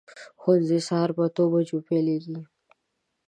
ښوونځی 0.41 0.79
سهار 0.87 1.09
په 1.15 1.21
اتو 1.27 1.43
بجو 1.51 1.77
پیلېږي. 1.87 2.37